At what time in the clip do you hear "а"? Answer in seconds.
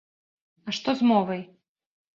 0.67-0.75